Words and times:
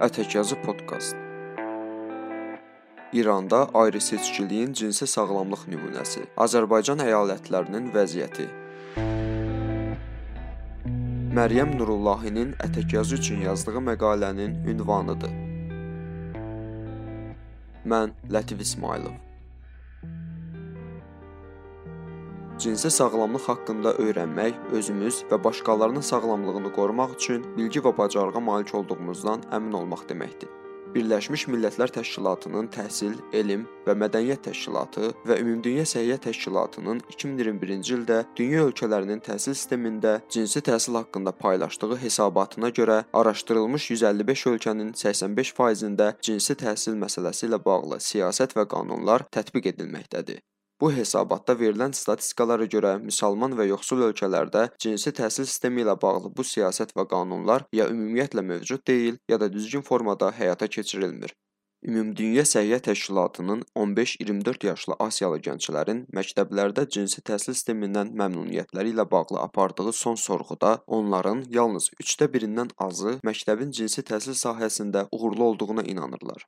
Ətəkyazı 0.00 0.62
podkast. 0.62 1.16
İranda 3.12 3.68
ayrı-seçkiliyin 3.74 4.72
cinsi 4.72 5.06
sağlamlıq 5.06 5.62
nümunəsi. 5.72 6.26
Azərbaycan 6.36 7.00
əyalətlərinin 7.00 7.88
vəziyyəti. 7.94 8.44
Məryəm 11.38 11.72
Nurullahinin 11.78 12.52
Ətəkyazı 12.66 13.16
üçün 13.22 13.40
yazdığı 13.48 13.80
məqalənin 13.88 14.58
ünvanıdır. 14.68 15.32
Mən 17.88 18.12
Lətif 18.28 18.60
İsmailov. 18.60 19.25
Cinsi 22.58 22.90
sağlamlıq 22.90 23.48
haqqında 23.50 23.90
öyrənmək 24.00 24.70
özümüz 24.72 25.16
və 25.30 25.36
başqalarının 25.44 26.00
sağlamlığını 26.00 26.70
qorumaq 26.72 27.10
üçün 27.18 27.42
bilgi 27.56 27.82
və 27.84 27.92
bacarığa 27.98 28.40
malik 28.40 28.74
olduğumuzdan 28.74 29.42
əmin 29.52 29.76
olmaq 29.76 30.06
deməkdir. 30.08 30.48
Birləşmiş 30.94 31.44
Millətlər 31.52 31.92
Təşkilatının 31.92 32.70
Təhsil, 32.72 33.12
Elm 33.36 33.66
və 33.84 33.92
Mədəniyyət 34.00 34.46
Təşkilatı 34.48 35.12
və 35.28 35.36
Ümumdünya 35.42 35.84
Səhiyyə 35.84 36.16
Təşkilatının 36.24 37.04
2021-ci 37.12 37.94
ildə 37.98 38.22
dünya 38.40 38.64
ölkələrinin 38.70 39.20
təhsil 39.28 39.52
sistemində 39.52 40.16
cinsi 40.32 40.64
təhsil 40.64 40.96
haqqında 41.02 41.36
paylaşdığı 41.36 42.00
hesabatına 42.06 42.72
görə 42.80 43.02
araşdırılmış 43.12 43.90
155 43.90 44.48
ölkənin 44.54 44.96
85%-də 45.04 46.12
cinsi 46.22 46.56
təhsil 46.64 46.96
məsələsi 47.04 47.50
ilə 47.50 47.60
bağlı 47.68 48.00
siyasət 48.00 48.56
və 48.56 48.64
qanunlar 48.64 49.28
tətbiq 49.28 49.74
edilməkdədir. 49.76 50.40
Bu 50.80 50.90
hesabatda 50.92 51.54
verilən 51.60 51.94
statistikalara 51.96 52.66
görə 52.72 52.90
müsəlman 53.04 53.54
və 53.56 53.64
yoxsul 53.70 54.02
ölkələrdə 54.10 54.64
cinsi 54.84 55.12
təhsil 55.18 55.46
sistemi 55.48 55.80
ilə 55.84 55.94
bağlı 56.02 56.28
bu 56.36 56.44
siyasət 56.44 56.92
və 56.98 57.06
qanunlar 57.12 57.64
ya 57.78 57.86
ümumiyyətlə 57.92 58.44
mövcud 58.50 58.82
deyil, 58.90 59.16
ya 59.32 59.40
da 59.40 59.48
düzgün 59.52 59.86
formada 59.86 60.28
həyata 60.40 60.68
keçirilmir. 60.68 61.32
Ümumdünya 61.86 62.42
Səhiyyə 62.50 62.80
Təşkilatının 62.84 63.62
15-24 63.84 64.66
yaşlı 64.66 64.96
Asiyalı 65.06 65.40
gənclərin 65.48 66.04
məktəblərdə 66.18 66.84
cinsi 66.96 67.24
təhsil 67.30 67.56
sistemindən 67.56 68.12
məmnuniyyətləri 68.20 68.92
ilə 68.92 69.08
bağlı 69.10 69.40
apardığı 69.46 69.92
son 69.92 70.20
sorğuda 70.26 70.72
onların 70.98 71.44
yalnız 71.56 71.88
3də 72.04 72.30
birindən 72.36 72.74
azı 72.88 73.16
məktəbin 73.30 73.72
cinsi 73.80 74.04
təhsil 74.12 74.36
sahəsində 74.44 75.06
uğurlu 75.12 75.44
olduğuna 75.44 75.88
inanırlar. 75.94 76.44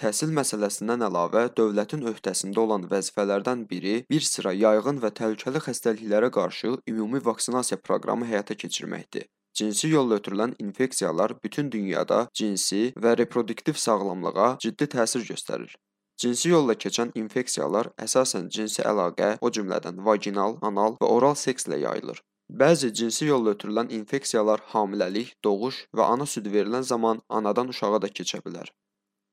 Təhsil 0.00 0.30
məsələsindən 0.32 1.02
əlavə 1.04 1.40
dövlətin 1.58 2.06
öhdəsində 2.08 2.62
olan 2.62 2.86
vəzifələrdən 2.88 3.66
biri 3.72 3.96
bir 4.12 4.24
sıra 4.28 4.54
yayğın 4.56 5.02
və 5.02 5.10
təhlükəli 5.18 5.60
xəstəliklərə 5.66 6.30
qarşı 6.36 6.70
ümumi 6.92 7.20
vaksinasiya 7.26 7.76
proqramı 7.88 8.28
həyata 8.30 8.56
keçirməkdir. 8.62 9.26
Cinsi 9.60 9.90
yolla 9.92 10.16
ötürülən 10.22 10.56
infeksiyalar 10.64 11.36
bütün 11.44 11.68
dünyada 11.76 12.22
cinsi 12.32 12.80
və 13.04 13.12
reproduktiv 13.20 13.76
sağlamlığa 13.84 14.48
ciddi 14.64 14.88
təsir 14.96 15.28
göstərir. 15.34 15.76
Cinsi 16.16 16.48
yolla 16.54 16.80
keçən 16.86 17.12
infeksiyalar 17.24 17.92
əsasən 18.08 18.48
cinsi 18.56 18.80
əlaqə, 18.80 19.34
o 19.44 19.52
cümlədən 19.52 20.00
vaginal, 20.10 20.56
anal 20.62 20.96
və 21.02 21.14
oral 21.20 21.36
sekslə 21.44 21.84
yayılır. 21.84 22.24
Bəzi 22.50 22.94
cinsi 22.96 23.28
yolla 23.28 23.52
ötürülən 23.52 23.92
infeksiyalar 24.00 24.64
hamiləlik, 24.72 25.36
doğuş 25.44 25.86
və 25.92 26.12
ana 26.14 26.26
südü 26.26 26.56
verilən 26.56 26.88
zaman 26.96 27.20
anadan 27.28 27.68
uşağa 27.68 28.00
da 28.02 28.08
keçə 28.08 28.40
bilər. 28.46 28.72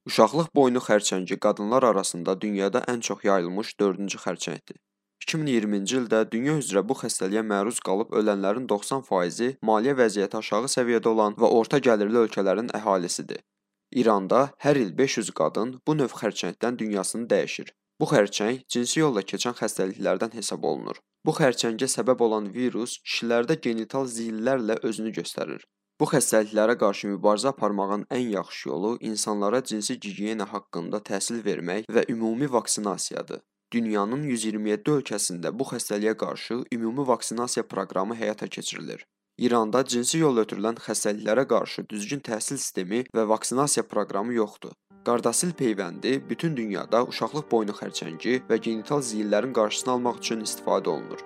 Uşaqlıq 0.08 0.54
boynu 0.56 0.80
xərçəngi 0.84 1.36
qadınlar 1.44 1.84
arasında 1.84 2.34
dünyada 2.42 2.80
ən 2.92 3.02
çox 3.08 3.24
yayılmış 3.28 3.74
4-cü 3.82 4.20
xərçəngdir. 4.26 4.78
2020-ci 5.26 5.98
ildə 6.02 6.22
dünya 6.36 6.54
üzrə 6.62 6.84
bu 6.92 6.96
xəstəliyə 7.02 7.44
məruz 7.50 7.82
qalıb 7.88 8.16
ölənlərin 8.22 8.70
90%-i 8.72 9.50
maliyyə 9.70 9.98
vəziyyəti 10.00 10.40
aşağı 10.40 10.72
səviyyədə 10.76 11.12
olan 11.12 11.36
və 11.42 11.52
orta 11.60 11.82
gəlirli 11.90 12.22
ölkələrin 12.24 12.72
əhalisidir. 12.80 13.44
İranda 14.02 14.42
hər 14.64 14.80
il 14.86 14.96
500 15.02 15.34
qadın 15.42 15.76
bu 15.88 16.00
növ 16.00 16.16
xərçəngdən 16.22 16.80
dünyasını 16.84 17.28
dəyişir. 17.34 17.76
Bu 18.00 18.08
xərçəng 18.14 18.64
cinsi 18.74 19.02
yolla 19.02 19.28
keçən 19.32 19.60
xəstəliklərdən 19.60 20.40
hesab 20.40 20.64
olunur. 20.72 21.04
Bu 21.26 21.36
xərçəngə 21.42 21.92
səbəb 21.98 22.24
olan 22.30 22.54
virus 22.56 23.02
kişilərdə 23.04 23.60
genital 23.68 24.08
zillərlə 24.18 24.80
özünü 24.88 25.12
göstərir. 25.20 25.68
Bu 26.02 26.06
xəstəliklərə 26.06 26.76
qarşı 26.78 27.08
mübarizə 27.10 27.50
aparmağın 27.50 28.04
ən 28.14 28.28
yaxşı 28.36 28.70
yolu 28.70 28.90
insanlara 29.10 29.64
cinsi 29.70 29.96
gigiyena 30.00 30.46
haqqında 30.52 31.00
təhsil 31.10 31.40
vermək 31.46 31.88
və 31.96 32.04
ümumi 32.14 32.50
vaksinasiyadır. 32.54 33.40
Dünyanın 33.74 34.28
127 34.30 34.92
ölkəsində 34.94 35.52
bu 35.60 35.66
xəstəliyə 35.72 36.14
qarşı 36.24 36.60
ümumi 36.76 37.08
vaksinasiya 37.08 37.64
proqramı 37.72 38.16
həyata 38.20 38.48
keçirilir. 38.48 39.06
İranda 39.38 39.82
cinsi 39.94 40.22
yolla 40.22 40.44
ötürülən 40.46 40.78
xəstəliklərə 40.86 41.48
qarşı 41.54 41.86
düzgün 41.90 42.22
təhsil 42.30 42.62
sistemi 42.62 43.02
və 43.16 43.26
vaksinasiya 43.34 43.86
proqramı 43.90 44.38
yoxdur. 44.38 44.76
Qardasil 45.10 45.56
peyvəndi 45.64 46.14
bütün 46.30 46.58
dünyada 46.58 47.02
uşaqlıq 47.10 47.50
boynu 47.52 47.74
xərçəngi 47.82 48.38
və 48.52 48.62
genital 48.70 49.02
ziyillərin 49.10 49.58
qarşısını 49.60 49.94
almaq 49.96 50.22
üçün 50.22 50.46
istifadə 50.46 50.94
olunur. 50.94 51.26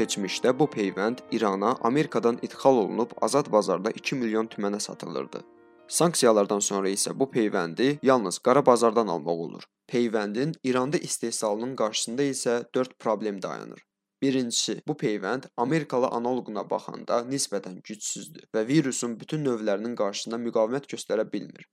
Keçmişdə 0.00 0.58
bu 0.58 0.64
peyvənd 0.64 1.18
İrana 1.36 1.70
Amerikadan 1.88 2.38
idxal 2.42 2.76
olunub 2.76 3.10
azad 3.20 3.50
bazarda 3.52 3.90
2 3.90 4.14
milyon 4.14 4.46
tümənə 4.46 4.80
satılırdı. 4.80 5.40
Sanksiyalardan 5.88 6.62
sonra 6.68 6.88
isə 6.88 7.12
bu 7.20 7.26
peyvəndi 7.34 7.88
yalnız 8.02 8.38
qara 8.38 8.62
bazardan 8.66 9.08
almaq 9.14 9.42
olur. 9.46 9.64
Peyvəndin 9.92 10.54
İranda 10.64 10.96
istehsalının 10.96 11.76
qarşısında 11.76 12.22
isə 12.22 12.74
4 12.74 12.98
problem 12.98 13.42
dayanır. 13.42 13.84
Birincisi, 14.22 14.82
bu 14.88 14.92
peyvənd 14.92 15.44
Amerikalı 15.56 16.06
analoquna 16.06 16.70
baxanda 16.70 17.20
nisbətən 17.34 17.82
gücsüzdür 17.82 18.48
və 18.54 18.66
virusun 18.68 19.20
bütün 19.20 19.44
növlərinin 19.44 19.96
qarşısında 20.00 20.40
müqavimət 20.46 20.88
göstərə 20.94 21.32
bilmir. 21.32 21.68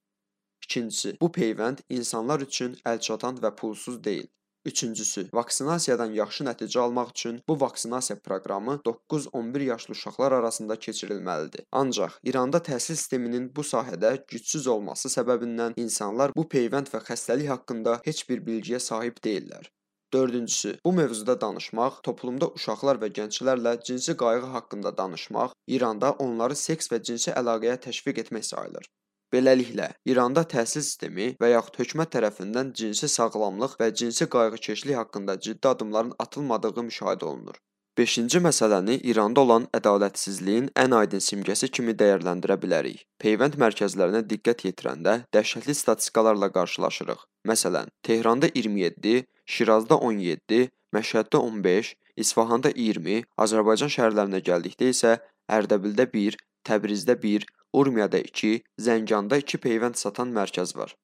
İkincisi, 0.63 1.17
bu 1.21 1.31
peyvənd 1.39 1.79
insanlar 1.89 2.44
üçün 2.49 2.75
əlçatan 2.85 3.39
və 3.39 3.55
pulsuz 3.55 4.03
deyil. 4.03 4.27
Üçüncüsü, 4.67 5.22
vaksinasiyadan 5.33 6.11
yaxşı 6.16 6.44
nəticə 6.44 6.79
almaq 6.83 7.11
üçün 7.13 7.38
bu 7.47 7.55
vaksinasiya 7.61 8.17
proqramı 8.19 8.73
9-11 8.88 9.63
yaşlı 9.63 9.91
uşaqlar 9.91 10.31
arasında 10.31 10.75
keçirilməlidir. 10.75 11.63
Ancaq 11.72 12.17
İranda 12.23 12.59
təhsil 12.69 13.00
sisteminin 13.00 13.47
bu 13.56 13.63
sahədə 13.69 14.11
gücsüz 14.33 14.67
olması 14.67 15.13
səbəbindən 15.13 15.79
insanlar 15.85 16.35
bu 16.35 16.44
peyvənd 16.56 16.91
və 16.94 17.03
xəstəlik 17.11 17.47
haqqında 17.53 18.01
heç 18.09 18.25
bir 18.29 18.44
bilgiyə 18.50 18.79
sahib 18.89 19.23
deyillər. 19.29 19.72
Dördüncüsü, 20.13 20.77
bu 20.85 20.94
mövzuda 21.00 21.41
danışmaq, 21.41 22.03
toplumda 22.03 22.51
uşaqlar 22.59 23.00
və 23.01 23.13
gənclərlə 23.22 23.73
cinsi 23.88 24.17
qayğı 24.19 24.51
haqqında 24.57 24.97
danışmaq, 24.97 25.56
İranda 25.67 26.11
onları 26.27 26.56
seks 26.56 26.91
və 26.91 27.03
cinsi 27.03 27.31
əlaqəyə 27.31 27.79
təşviq 27.88 28.23
etmək 28.23 28.45
sayılır. 28.51 28.88
Beləliklə, 29.33 29.89
İranda 30.07 30.45
təhsil 30.47 30.83
sistemi 30.85 31.25
və 31.41 31.49
yaxud 31.51 31.81
hökumət 31.81 32.13
tərəfindən 32.15 32.69
cinsi 32.79 33.09
sağlamlıq 33.11 33.73
və 33.81 33.89
cinsi 34.01 34.27
qayğıkeşlik 34.31 34.95
haqqında 34.95 35.39
ciddi 35.39 35.67
addımların 35.67 36.13
atılmadığı 36.25 36.83
müşahidə 36.89 37.25
olunur. 37.25 37.57
5-ci 37.99 38.39
məsələni 38.45 38.95
İranda 39.11 39.41
olan 39.41 39.65
ədalətsizliyin 39.79 40.69
ən 40.83 40.95
aydın 40.95 41.23
simgəsi 41.27 41.67
kimi 41.67 41.97
dəyərləndirə 41.99 42.55
bilərik. 42.61 43.03
Peyvənd 43.19 43.57
mərkəzlərinə 43.63 44.21
diqqət 44.31 44.63
yetirəndə 44.69 45.17
dəhşətli 45.35 45.75
statistikalarla 45.75 46.51
qarşılaşırıq. 46.59 47.25
Məsələn, 47.51 47.91
Tehranda 48.03 48.47
27, 48.55 49.25
Şirazda 49.45 49.97
17, 49.97 50.69
Məşhəddə 50.95 51.44
15, 51.49 51.95
İsfahanda 52.23 52.71
20, 52.75 53.25
Azərbaycan 53.44 53.91
şəhərlərinə 53.91 54.39
gəldikdə 54.51 54.94
isə 54.94 55.17
Ərdəbildə 55.51 56.07
1, 56.13 56.39
Təbrizdə 56.69 57.17
1, 57.23 57.49
Urmiyada 57.77 58.18
2, 58.18 58.63
Zənganda 58.85 59.38
2 59.38 59.57
peyvənd 59.62 59.97
satan 60.01 60.31
mərkəz 60.33 60.71
var. 60.77 60.95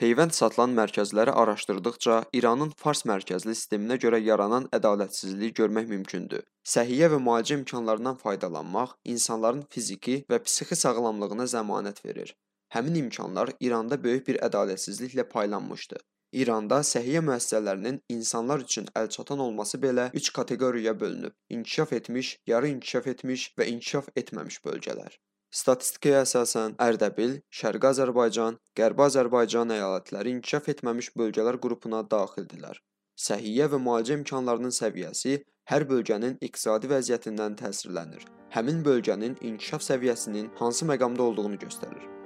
Peyvənd 0.00 0.34
satılan 0.36 0.74
mərkəzləri 0.78 1.32
araşdırdıqca 1.42 2.16
İranın 2.38 2.74
fars 2.82 3.00
mərkəzli 3.10 3.54
sisteminə 3.56 3.96
görə 4.02 4.20
yaranan 4.26 4.66
ədalətsizliyi 4.78 5.54
görmək 5.60 5.88
mümkündür. 5.94 6.42
Səhiyyə 6.72 7.08
və 7.14 7.20
müalicə 7.28 7.56
imkanlarından 7.60 8.18
faydalanmaq 8.24 8.92
insanların 9.14 9.62
fiziki 9.76 10.18
və 10.34 10.42
psixi 10.44 10.76
sağlamlığına 10.82 11.46
zəmanət 11.54 12.04
verir. 12.04 12.34
Həmin 12.76 13.00
imkanlar 13.04 13.54
İranda 13.68 14.02
böyük 14.04 14.28
bir 14.28 14.40
ədalətsizliklə 14.48 15.24
paylanmışdı. 15.32 16.02
İranda 16.42 16.82
səhiyyə 16.90 17.24
müəssisələrinin 17.30 18.02
insanlar 18.18 18.68
üçün 18.68 18.92
əlçatan 19.04 19.40
olması 19.46 19.80
belə 19.86 20.10
3 20.22 20.32
kateqoriyaya 20.40 21.00
bölünüb: 21.00 21.32
inkişaf 21.48 21.92
etmiş, 22.02 22.36
yarı 22.46 22.76
inkişaf 22.76 23.10
etmiş 23.16 23.50
və 23.58 23.72
inkişaf 23.72 24.12
etməmiş 24.24 24.62
bölgələr. 24.68 25.18
Statistikaya 25.50 26.20
əsasən 26.22 26.76
Ərdəbil, 26.78 27.32
Şərqi 27.60 27.88
Azərbaycan, 27.88 28.58
Qərbi 28.78 29.02
Azərbaycan 29.08 29.72
əyalətləri 29.74 30.30
inkişaf 30.36 30.68
etməmiş 30.70 31.08
bölgələr 31.18 31.58
qrupuna 31.64 32.04
daxildirlər. 32.12 32.78
Səhiyyə 33.18 33.66
və 33.72 33.80
müalicə 33.82 34.20
imkanlarının 34.20 34.76
səviyyəsi 34.76 35.40
hər 35.72 35.88
bölgənin 35.90 36.38
iqtisadi 36.46 36.92
vəziyyətindən 36.94 37.58
təsirlənir. 37.64 38.22
Həmin 38.54 38.80
bölgənin 38.86 39.36
inkişaf 39.50 39.82
səviyyəsinin 39.90 40.54
hansı 40.62 40.86
məqamda 40.86 41.26
olduğunu 41.26 41.58
göstərir. 41.66 42.19